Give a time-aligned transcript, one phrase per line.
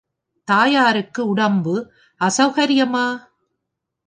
[0.47, 1.75] தாயாருக்கு உடம்பு
[2.21, 3.05] அசௌகரியமா?